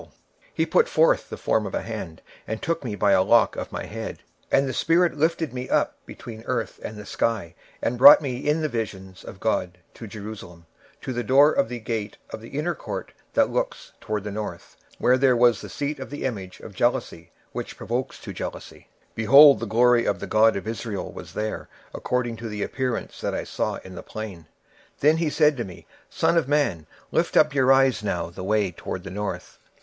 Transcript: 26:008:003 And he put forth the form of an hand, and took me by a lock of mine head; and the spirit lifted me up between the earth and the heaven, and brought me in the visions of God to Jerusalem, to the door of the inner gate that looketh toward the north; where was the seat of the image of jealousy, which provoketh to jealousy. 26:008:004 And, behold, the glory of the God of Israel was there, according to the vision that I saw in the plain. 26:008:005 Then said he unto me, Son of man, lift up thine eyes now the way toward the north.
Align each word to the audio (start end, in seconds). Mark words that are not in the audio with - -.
26:008:003 0.05 0.09
And 0.09 0.17
he 0.55 0.65
put 0.65 0.89
forth 0.89 1.29
the 1.29 1.37
form 1.37 1.67
of 1.67 1.75
an 1.75 1.83
hand, 1.83 2.23
and 2.47 2.59
took 2.59 2.83
me 2.83 2.95
by 2.95 3.11
a 3.11 3.21
lock 3.21 3.55
of 3.55 3.71
mine 3.71 3.85
head; 3.89 4.23
and 4.51 4.67
the 4.67 4.73
spirit 4.73 5.15
lifted 5.15 5.53
me 5.53 5.69
up 5.69 5.95
between 6.07 6.39
the 6.39 6.47
earth 6.47 6.79
and 6.83 6.97
the 6.97 7.03
heaven, 7.27 7.53
and 7.83 7.99
brought 7.99 8.19
me 8.19 8.37
in 8.37 8.61
the 8.61 8.67
visions 8.67 9.23
of 9.23 9.39
God 9.39 9.77
to 9.93 10.07
Jerusalem, 10.07 10.65
to 11.01 11.13
the 11.13 11.23
door 11.23 11.51
of 11.51 11.69
the 11.69 11.77
inner 11.77 12.73
gate 12.73 13.11
that 13.35 13.51
looketh 13.51 13.91
toward 14.01 14.23
the 14.23 14.31
north; 14.31 14.75
where 14.97 15.35
was 15.37 15.61
the 15.61 15.69
seat 15.69 15.99
of 15.99 16.09
the 16.09 16.25
image 16.25 16.59
of 16.61 16.73
jealousy, 16.73 17.29
which 17.51 17.77
provoketh 17.77 18.23
to 18.23 18.33
jealousy. 18.33 18.87
26:008:004 19.05 19.05
And, 19.05 19.13
behold, 19.13 19.59
the 19.59 19.67
glory 19.67 20.05
of 20.07 20.19
the 20.19 20.25
God 20.25 20.55
of 20.55 20.67
Israel 20.67 21.11
was 21.11 21.33
there, 21.33 21.69
according 21.93 22.37
to 22.37 22.49
the 22.49 22.65
vision 22.65 23.07
that 23.21 23.35
I 23.35 23.43
saw 23.43 23.75
in 23.83 23.93
the 23.93 24.01
plain. 24.01 24.47
26:008:005 24.99 24.99
Then 25.01 25.17
said 25.29 25.53
he 25.53 25.61
unto 25.61 25.63
me, 25.65 25.85
Son 26.09 26.37
of 26.37 26.47
man, 26.47 26.87
lift 27.11 27.37
up 27.37 27.53
thine 27.53 27.69
eyes 27.69 28.01
now 28.03 28.31
the 28.31 28.43
way 28.43 28.71
toward 28.71 29.03
the 29.03 29.11
north. 29.11 29.59